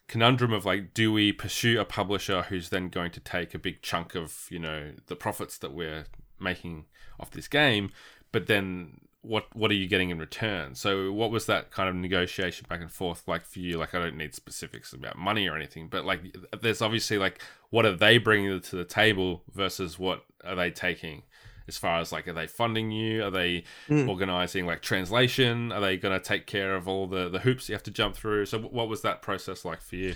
[0.07, 3.81] conundrum of like, do we pursue a publisher who's then going to take a big
[3.81, 6.05] chunk of you know the profits that we're
[6.39, 6.85] making
[7.19, 7.91] off this game,
[8.33, 10.75] but then what what are you getting in return?
[10.75, 13.77] So what was that kind of negotiation back and forth like for you?
[13.77, 16.19] Like I don't need specifics about money or anything, but like
[16.61, 21.23] there's obviously like what are they bringing to the table versus what are they taking?
[21.67, 24.07] as far as like are they funding you are they mm.
[24.07, 27.75] organizing like translation are they going to take care of all the the hoops you
[27.75, 30.13] have to jump through so what was that process like for you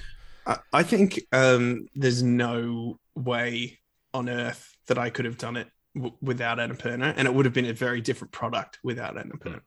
[0.74, 3.80] i think um, there's no way
[4.14, 7.54] on earth that i could have done it w- without annapurna and it would have
[7.54, 9.62] been a very different product without annapurna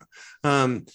[0.45, 0.49] mm.
[0.49, 0.87] um,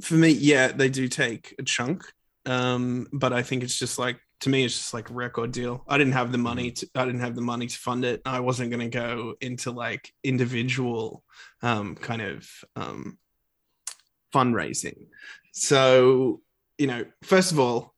[0.00, 2.04] for me, yeah, they do take a chunk.
[2.46, 5.84] Um, but I think it's just like to me, it's just like a record deal.
[5.86, 8.22] I didn't have the money to I didn't have the money to fund it.
[8.24, 11.22] I wasn't gonna go into like individual
[11.62, 13.18] um kind of um
[14.34, 15.08] fundraising.
[15.52, 16.40] So,
[16.78, 17.94] you know, first of all,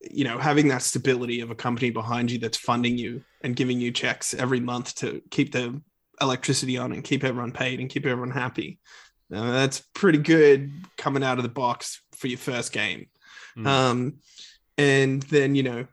[0.00, 3.80] you know, having that stability of a company behind you that's funding you and giving
[3.80, 5.80] you checks every month to keep the
[6.20, 8.78] electricity on and keep everyone paid and keep everyone happy.
[9.32, 13.06] Uh, that's pretty good coming out of the box for your first game.
[13.56, 13.66] Mm.
[13.66, 14.18] Um,
[14.76, 15.86] and then you know,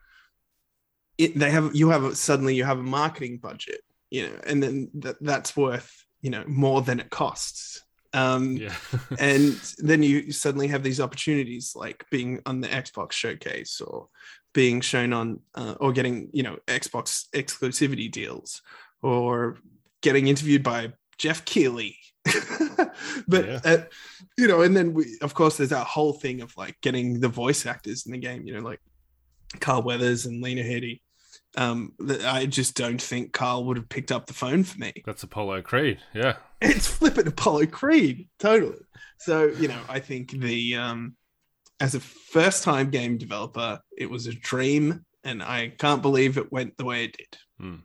[1.18, 4.62] it, they have you have a, suddenly you have a marketing budget, you know, and
[4.62, 5.92] then th- that's worth
[6.22, 7.82] you know more than it costs.
[8.16, 8.74] Um, yeah.
[9.20, 14.08] and then you suddenly have these opportunities like being on the Xbox showcase or
[14.54, 18.62] being shown on uh, or getting you know Xbox exclusivity deals
[19.02, 19.58] or
[20.02, 21.98] getting interviewed by Geoff Keighley.
[23.28, 23.60] but yeah.
[23.66, 23.78] uh,
[24.38, 27.28] you know, and then we, of course, there's that whole thing of like getting the
[27.28, 28.48] voice actors in the game.
[28.48, 28.80] You know, like
[29.60, 31.02] Carl Weathers and Lena Headey.
[31.58, 31.94] Um,
[32.26, 34.94] I just don't think Carl would have picked up the phone for me.
[35.06, 36.36] That's Apollo Creed, yeah.
[36.62, 38.80] It's flipping Apollo Creed, totally.
[39.20, 41.16] So you know, I think the um,
[41.80, 46.52] as a first time game developer, it was a dream, and I can't believe it
[46.52, 47.38] went the way it did.
[47.60, 47.76] Hmm.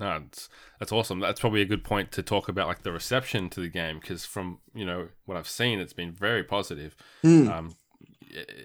[0.00, 0.48] No, that's
[0.80, 1.20] that's awesome.
[1.20, 4.24] That's probably a good point to talk about, like the reception to the game, because
[4.24, 6.96] from you know what I've seen, it's been very positive.
[7.22, 7.48] Mm.
[7.48, 7.74] Um,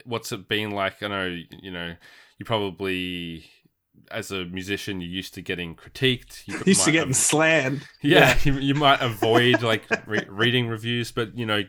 [0.06, 1.04] what's it been like?
[1.04, 1.96] I know you know
[2.38, 3.46] you probably
[4.12, 6.48] as a musician, you're used to getting critiqued.
[6.48, 7.88] You used to getting av- slammed.
[8.02, 8.38] Yeah, yeah.
[8.44, 11.64] You, you, might avoid like re- reading reviews, but you know,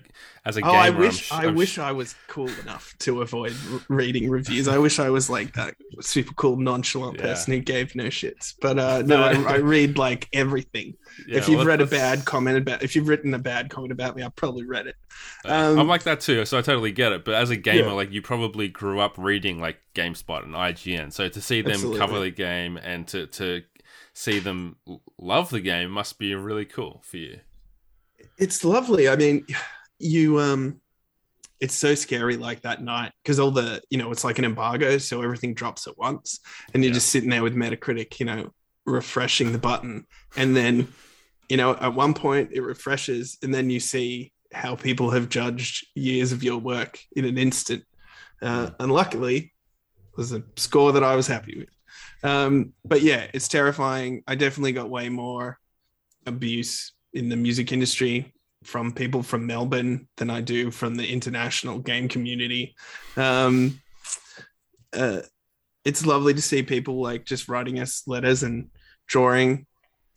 [0.49, 2.95] as a oh, gamer, I wish I'm, I I'm wish sh- I was cool enough
[3.01, 3.55] to avoid
[3.89, 4.67] reading reviews.
[4.67, 7.23] I wish I was like that super cool, nonchalant yeah.
[7.23, 8.55] person who gave no shits.
[8.59, 10.95] But uh, no, I, I, read like everything.
[11.27, 13.93] Yeah, if you've well, read a bad comment about, if you've written a bad comment
[13.93, 14.97] about me, I've probably read it.
[15.45, 17.27] Um, I'm like that too, so I totally get it.
[17.27, 21.29] But as a gamer, like you probably grew up reading like GameSpot and IGN, so
[21.29, 21.99] to see them Absolutely.
[21.99, 23.65] cover the game and to to
[24.15, 24.77] see them
[25.19, 27.41] love the game must be really cool for you.
[28.39, 29.09] It's lovely.
[29.09, 29.45] I mean,
[29.99, 30.81] you um
[31.61, 34.97] it's so scary like that night because all the you know it's like an embargo
[34.99, 36.41] so everything drops at once
[36.73, 36.95] and you're yeah.
[36.95, 38.51] just sitting there with metacritic you know
[38.87, 40.07] refreshing the button
[40.37, 40.89] and then
[41.49, 45.87] you know at one point it refreshes and then you see how people have judged
[45.95, 47.85] years of your work in an instant.
[48.41, 49.53] Uh, and luckily
[50.17, 51.69] was a score that i was happy with.
[52.31, 54.23] Um, but yeah it's terrifying.
[54.27, 55.59] I definitely got way more
[56.27, 58.33] abuse in the music industry
[58.69, 62.77] from people from Melbourne than I do from the international game community.
[63.17, 63.81] Um,
[64.93, 65.23] uh,
[65.87, 68.69] it's lovely to see people like just writing us letters and
[69.07, 69.65] drawing,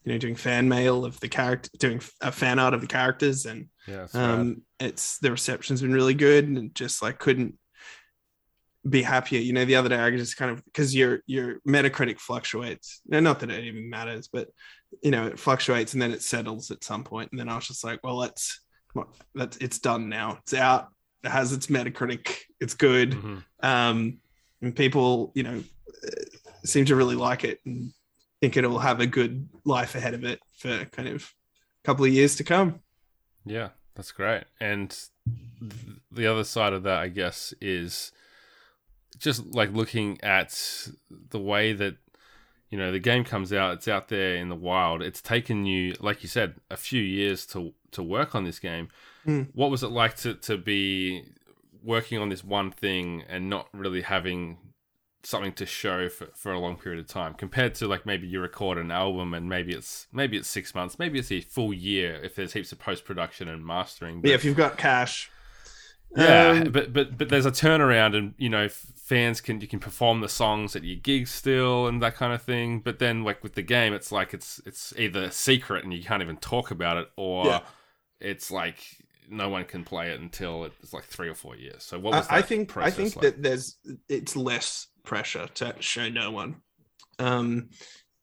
[0.04, 3.46] you know, doing fan mail of the character, doing a fan art of the characters,
[3.46, 7.58] and yeah, um, it's the reception's been really good, and just like couldn't
[8.88, 9.40] be happier.
[9.40, 13.02] You know, the other day I just kind of because your your Metacritic fluctuates.
[13.08, 14.50] Not that it even matters, but
[15.02, 17.32] you know, it fluctuates and then it settles at some point.
[17.32, 18.62] And then I was just like, well, let's
[19.36, 20.40] that's it's done now.
[20.42, 20.90] It's out.
[21.24, 22.36] It has its Metacritic.
[22.60, 23.12] It's good.
[23.12, 23.38] Mm-hmm.
[23.62, 24.18] Um,
[24.62, 25.64] and people, you know,
[26.66, 27.92] seem to really like it and
[28.42, 32.12] think it'll have a good life ahead of it for kind of a couple of
[32.12, 32.80] years to come.
[33.46, 34.44] Yeah, that's great.
[34.60, 34.96] And
[36.12, 38.12] the other side of that, I guess, is
[39.22, 40.88] just like looking at
[41.30, 41.96] the way that
[42.70, 45.02] you know the game comes out it's out there in the wild.
[45.02, 48.90] It's taken you like you said a few years to to work on this game.
[49.26, 49.50] Mm.
[49.54, 51.24] what was it like to to be
[51.84, 54.58] working on this one thing and not really having
[55.24, 58.40] something to show for, for a long period of time compared to like maybe you
[58.40, 62.20] record an album and maybe it's maybe it's six months maybe it's a full year
[62.24, 65.30] if there's heaps of post-production and mastering but, yeah if you've got cash
[66.16, 69.80] yeah, um, but but but there's a turnaround, and you know, fans can you can
[69.80, 72.80] perform the songs at your gigs still and that kind of thing.
[72.80, 76.22] But then, like with the game, it's like it's it's either secret and you can't
[76.22, 77.60] even talk about it, or yeah.
[78.20, 78.80] it's like
[79.30, 81.84] no one can play it until it's like three or four years.
[81.84, 83.24] So what was I, I think I think like?
[83.24, 83.78] that there's
[84.10, 86.62] it's less pressure to show no one.
[87.20, 87.70] Um,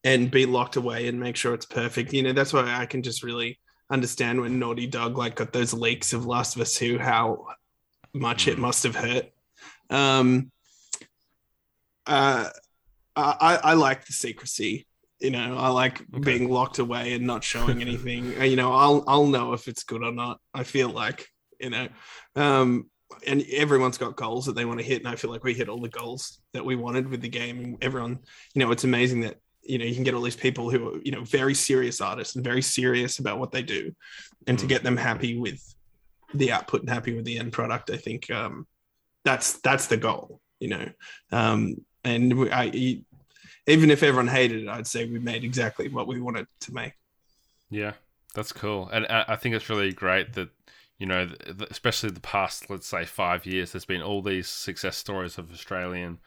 [0.04, 2.12] and be locked away and make sure it's perfect.
[2.12, 3.58] You know, that's why I can just really
[3.90, 7.46] understand when Naughty Dog like got those leaks of Last of Us 2, how
[8.12, 8.60] much it mm.
[8.60, 9.30] must have hurt.
[9.90, 10.50] Um,
[12.06, 12.48] uh,
[13.16, 14.86] I, I like the secrecy.
[15.20, 16.20] You know, I like okay.
[16.20, 18.38] being locked away and not showing anything.
[18.40, 20.38] Uh, you know, I'll I'll know if it's good or not.
[20.54, 21.26] I feel like
[21.58, 21.88] you know,
[22.36, 22.88] um,
[23.26, 25.68] and everyone's got goals that they want to hit, and I feel like we hit
[25.68, 27.58] all the goals that we wanted with the game.
[27.58, 28.20] And everyone,
[28.54, 30.98] you know, it's amazing that you know you can get all these people who are
[31.02, 33.92] you know very serious artists and very serious about what they do,
[34.46, 34.60] and mm.
[34.60, 35.60] to get them happy with
[36.34, 37.90] the output and happy with the end product.
[37.90, 38.66] I think um,
[39.24, 40.88] that's that's the goal, you know.
[41.32, 43.02] Um, and we, I,
[43.66, 46.92] even if everyone hated it, I'd say we made exactly what we wanted to make.
[47.70, 47.92] Yeah,
[48.34, 50.50] that's cool, and I think it's really great that
[50.98, 51.28] you know,
[51.70, 56.18] especially the past, let's say, five years, there's been all these success stories of Australian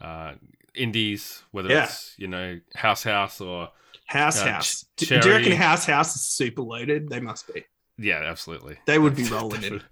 [0.00, 0.32] uh,
[0.74, 1.84] indies, whether yeah.
[1.84, 3.68] it's you know House House or
[4.06, 4.86] House uh, House.
[4.96, 7.10] Ch- do you reckon House House is super loaded?
[7.10, 7.64] They must be.
[7.98, 8.76] Yeah, absolutely.
[8.86, 9.82] They would be rolling in.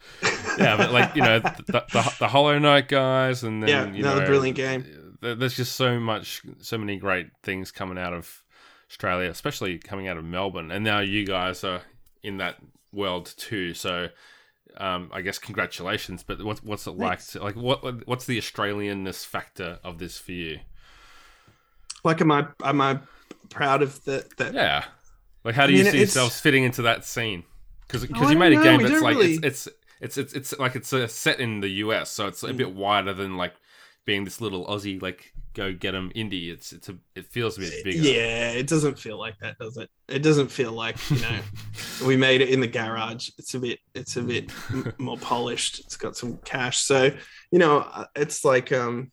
[0.59, 4.05] yeah, but like you know the, the, the, Hollow Knight guys, and then yeah, you
[4.05, 5.17] another know, brilliant game.
[5.21, 8.43] There's just so much, so many great things coming out of
[8.91, 11.81] Australia, especially coming out of Melbourne, and now you guys are
[12.23, 12.57] in that
[12.93, 13.73] world too.
[13.73, 14.09] So
[14.77, 16.23] um, I guess congratulations.
[16.23, 17.25] But what's what's it like?
[17.29, 20.61] To, like what what's the Australianness factor of this for you?
[22.05, 23.01] Like, am I am I
[23.49, 24.55] proud of the that?
[24.55, 24.85] Yeah.
[25.43, 27.45] Like, how do I you mean, see yourselves fitting into that scene?
[27.87, 29.35] Because because oh, you made a game that's like really...
[29.35, 29.69] it's, it's
[30.01, 32.57] it's it's it's like it's a set in the US, so it's a mm.
[32.57, 33.55] bit wider than like
[34.05, 36.53] being this little Aussie like go get them indie.
[36.53, 37.99] It's it's a it feels a bit bigger.
[37.99, 39.89] Yeah, it doesn't feel like that, does it?
[40.09, 41.39] It doesn't feel like you know
[42.07, 43.31] we made it in the garage.
[43.39, 44.53] It's a bit it's a bit
[44.99, 45.81] more polished.
[45.81, 47.11] It's got some cash, so
[47.51, 49.11] you know uh, it's like um.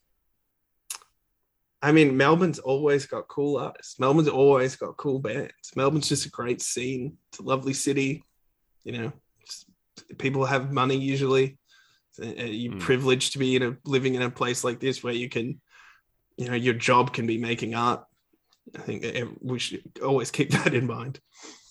[1.83, 3.99] I mean, Melbourne's always got cool artists.
[3.99, 5.51] Melbourne's always got cool bands.
[5.75, 7.17] Melbourne's just a great scene.
[7.31, 8.23] It's a lovely city.
[8.83, 9.13] You know,
[10.17, 11.57] people have money usually.
[12.21, 12.79] Uh, you're mm.
[12.79, 15.61] privileged to be in a living in a place like this where you can
[16.37, 18.03] you know your job can be making art
[18.75, 19.05] i think
[19.41, 21.19] we should always keep that in mind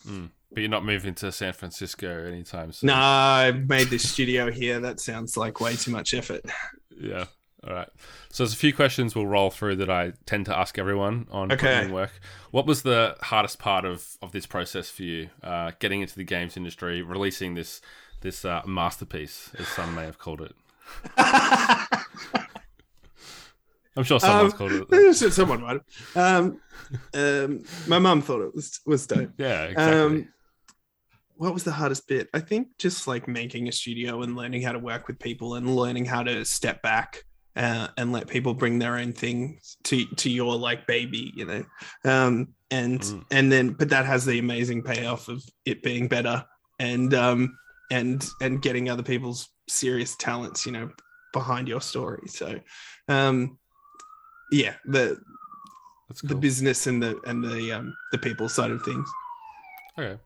[0.06, 0.30] mm.
[0.50, 4.80] but you're not moving to san francisco anytime soon no i made this studio here
[4.80, 6.42] that sounds like way too much effort
[6.98, 7.26] yeah
[7.66, 7.88] all right
[8.30, 11.52] so there's a few questions we'll roll through that i tend to ask everyone on
[11.52, 11.86] okay.
[11.88, 12.12] work
[12.50, 16.24] what was the hardest part of of this process for you uh, getting into the
[16.24, 17.80] games industry releasing this
[18.22, 20.54] this uh, masterpiece as some may have called it
[23.96, 25.14] I'm sure someone's um, called it.
[25.32, 25.80] Someone might.
[26.14, 26.60] Um,
[27.12, 29.30] um, my mum thought it was was dope.
[29.38, 30.00] Yeah, exactly.
[30.00, 30.28] Um,
[31.36, 32.28] what was the hardest bit?
[32.32, 35.74] I think just like making a studio and learning how to work with people and
[35.74, 37.24] learning how to step back
[37.56, 41.64] uh, and let people bring their own things to to your like baby, you know.
[42.04, 43.24] Um, and mm.
[43.30, 46.44] and then, but that has the amazing payoff of it being better
[46.78, 47.56] and um
[47.90, 50.90] and and getting other people's serious talents, you know,
[51.32, 52.26] behind your story.
[52.28, 52.60] So,
[53.08, 53.58] um,
[54.50, 55.18] yeah, the
[56.20, 56.28] cool.
[56.28, 59.08] the business and the and the um, the people side of things.
[59.98, 60.20] Okay.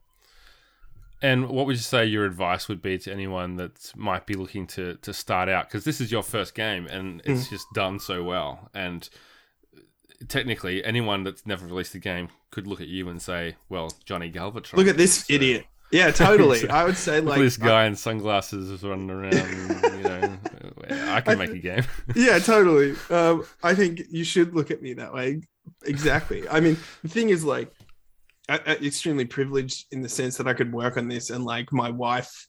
[1.23, 4.67] And what would you say your advice would be to anyone that might be looking
[4.69, 5.69] to to start out?
[5.69, 7.51] Because this is your first game and it's mm.
[7.51, 8.69] just done so well.
[8.75, 9.09] And
[10.29, 14.31] technically, anyone that's never released a game could look at you and say, "Well, Johnny
[14.31, 15.35] Galvatron." Look at this so.
[15.35, 15.67] idiot.
[15.91, 16.69] Yeah, totally.
[16.71, 19.35] I would say like this guy I, in sunglasses is running around.
[19.35, 20.39] you know,
[21.13, 21.85] I can I, make a game.
[22.15, 22.95] yeah, totally.
[23.11, 25.43] Um, I think you should look at me that way.
[25.85, 26.49] Exactly.
[26.49, 27.73] I mean, the thing is, like,
[28.49, 32.47] extremely privileged in the sense that I could work on this, and like my wife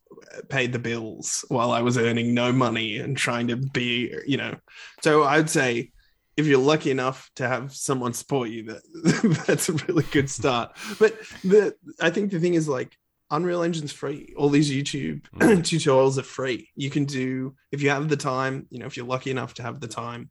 [0.49, 4.55] paid the bills while I was earning no money and trying to be, you know.
[5.01, 5.91] So I'd say
[6.37, 10.75] if you're lucky enough to have someone support you, that that's a really good start.
[10.99, 12.97] But the I think the thing is like
[13.31, 14.33] Unreal Engine's free.
[14.37, 15.59] All these YouTube mm.
[15.59, 16.69] tutorials are free.
[16.75, 18.67] You can do if you have the time.
[18.69, 20.29] You know, if you're lucky enough to have the time,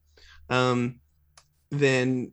[0.51, 1.01] um,
[1.71, 2.33] then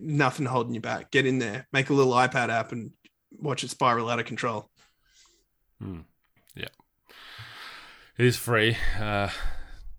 [0.00, 1.10] nothing holding you back.
[1.10, 2.92] Get in there, make a little iPad app, and
[3.30, 4.70] watch it spiral out of control.
[5.82, 6.04] Mm.
[6.54, 6.68] Yeah,
[8.18, 8.76] it is free.
[8.98, 9.28] Uh,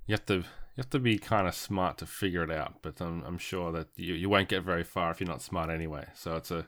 [0.06, 3.02] you have to you have to be kind of smart to figure it out, but
[3.02, 6.06] I'm, I'm sure that you, you won't get very far if you're not smart anyway.
[6.14, 6.66] So it's a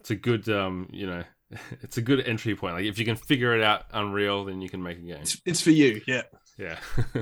[0.00, 1.24] it's a good um, you know
[1.82, 2.74] it's a good entry point.
[2.74, 5.22] Like if you can figure it out Unreal, then you can make a game.
[5.22, 6.22] It's, it's for you, yeah.
[6.58, 6.78] Yeah.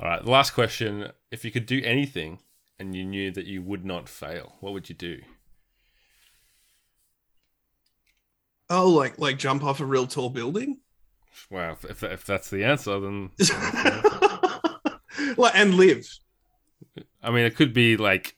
[0.00, 0.24] All right.
[0.24, 2.38] The last question: If you could do anything
[2.80, 5.20] and you knew that you would not fail, what would you do?
[8.70, 10.78] Oh, like like jump off a real tall building.
[11.50, 13.30] Wow, if if that's the answer, then.
[15.36, 16.08] well, and live.
[17.22, 18.36] I mean, it could be like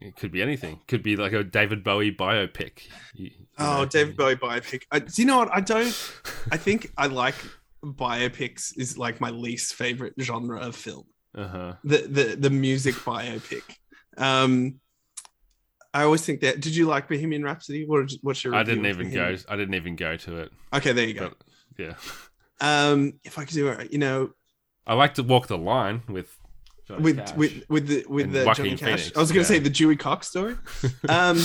[0.00, 0.74] it could be anything.
[0.74, 2.88] It could be like a David Bowie biopic.
[3.14, 3.84] You, oh, know.
[3.86, 4.82] David Bowie biopic.
[4.90, 5.48] I, do you know what?
[5.52, 6.12] I don't.
[6.52, 7.36] I think I like
[7.82, 8.76] biopics.
[8.76, 11.06] Is like my least favorite genre of film.
[11.36, 11.74] Uh-huh.
[11.84, 13.62] The the the music biopic.
[14.16, 14.80] Um,
[15.92, 16.60] I always think that.
[16.60, 17.84] Did you like Bohemian Rhapsody?
[17.86, 18.54] What what's your?
[18.54, 19.36] I didn't even go.
[19.48, 20.52] I didn't even go to it.
[20.72, 21.28] Okay, there you go.
[21.28, 21.36] But,
[21.78, 21.94] yeah.
[22.60, 24.30] Um, if I could do it, you know,
[24.86, 26.34] I like to walk the line with
[26.88, 27.34] Johnny with Cash.
[27.34, 28.80] with with the with the Johnny Cash.
[28.80, 29.58] Phoenix, I was going to yeah.
[29.58, 30.56] say the Dewey Cox story.
[31.08, 31.42] um,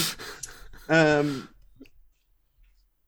[0.88, 1.50] um,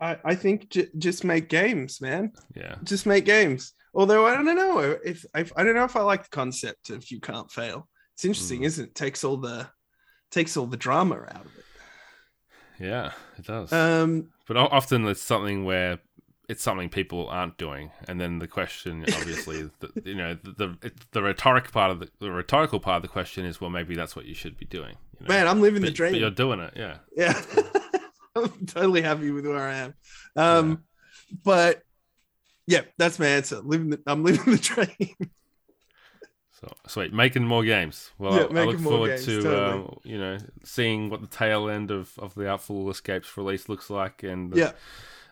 [0.01, 2.33] I, I think j- just make games, man.
[2.55, 2.75] Yeah.
[2.83, 3.73] Just make games.
[3.93, 7.09] Although I don't know if, if I don't know if I like the concept of
[7.11, 7.87] you can't fail.
[8.15, 8.65] It's interesting, mm.
[8.65, 8.95] isn't it?
[8.95, 9.67] Takes all the
[10.31, 11.65] takes all the drama out of it.
[12.79, 13.71] Yeah, it does.
[13.71, 15.99] Um, but often it's something where
[16.49, 20.91] it's something people aren't doing, and then the question, obviously, the, you know, the the,
[21.11, 24.15] the rhetoric part of the, the, rhetorical part of the question is, well, maybe that's
[24.15, 24.95] what you should be doing.
[25.19, 25.33] You know?
[25.33, 26.13] Man, I'm living but, the dream.
[26.13, 26.97] But you're doing it, yeah.
[27.15, 27.41] Yeah,
[28.35, 29.93] I'm totally happy with where I am.
[30.35, 31.37] Um, yeah.
[31.43, 31.83] but
[32.67, 33.59] yeah, that's my answer.
[33.59, 34.57] Living, the, I'm living the
[34.97, 35.31] dream.
[36.59, 38.11] So sweet, making more games.
[38.17, 39.83] Well, yeah, I look forward games, to totally.
[39.83, 43.89] uh, you know seeing what the tail end of of the Artful Escapes release looks
[43.89, 44.71] like, and yeah.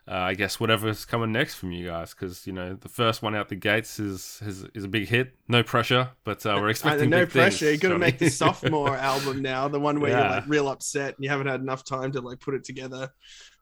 [0.07, 3.35] Uh, I guess whatever's coming next from you guys, because you know the first one
[3.35, 5.35] out the gates is is, is a big hit.
[5.47, 7.65] No pressure, but uh, we're expecting no pressure.
[7.65, 10.21] You're gonna make the sophomore album now, the one where yeah.
[10.21, 13.09] you're like real upset and you haven't had enough time to like put it together.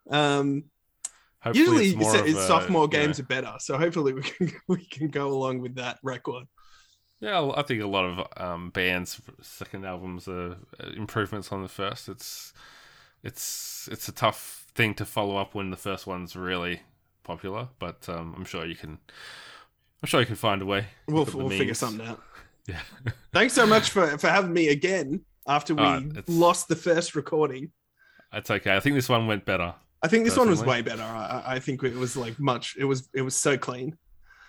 [0.10, 0.64] Um,
[1.42, 5.28] hopefully usually it's, it's, sophomore games are better, so hopefully we can we can go
[5.28, 6.46] along with that record.
[7.20, 10.58] Yeah, I think a lot of um, bands' second albums are
[10.96, 12.08] improvements on the first.
[12.08, 12.54] It's
[13.24, 16.82] it's it's a tough thing to follow up when the first one's really
[17.24, 19.00] popular, but um, I'm sure you can.
[20.02, 20.86] I'm sure you can find a way.
[21.08, 22.22] We'll, we'll figure something out.
[22.68, 22.82] Yeah.
[23.34, 27.72] Thanks so much for for having me again after we uh, lost the first recording.
[28.32, 28.76] That's okay.
[28.76, 29.74] I think this one went better.
[30.02, 30.56] I think this personally.
[30.56, 31.04] one was way better.
[31.04, 32.76] I, I think it was like much.
[32.80, 33.98] It was it was so clean.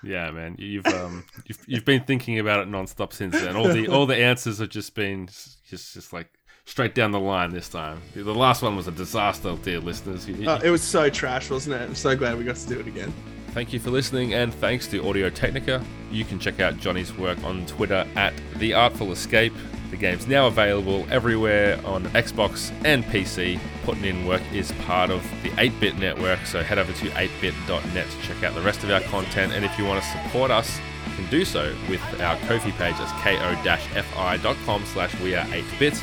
[0.02, 3.56] Yeah, man, you've um you've you've been thinking about it nonstop since then.
[3.56, 6.30] All the all the answers have just been just just like
[6.64, 8.00] straight down the line this time.
[8.14, 10.28] The last one was a disaster, dear listeners.
[10.28, 11.82] Uh, it was so trash, wasn't it?
[11.82, 13.12] I'm so glad we got to do it again.
[13.52, 15.84] Thank you for listening, and thanks to Audio Technica.
[16.12, 19.52] You can check out Johnny's work on Twitter at The Artful Escape.
[19.90, 23.58] The game's now available everywhere on Xbox and PC.
[23.82, 28.08] Putting in Work is part of the 8 Bit network, so head over to 8bit.net
[28.08, 29.52] to check out the rest of our content.
[29.52, 30.78] And if you want to support us,
[31.08, 32.94] you can do so with our Ko-fi page.
[32.98, 36.00] That's ko-fi.com slash we are 8bit,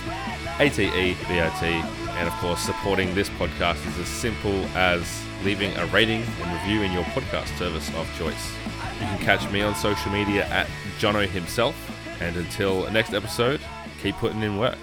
[0.60, 1.66] A-T-E-B-O-T.
[1.66, 6.82] And of course, supporting this podcast is as simple as leaving a rating and review
[6.82, 8.52] in your podcast service of choice.
[9.00, 10.68] You can catch me on social media at
[11.00, 11.76] Jono himself.
[12.20, 13.62] And until next episode,
[14.02, 14.78] keep putting in work.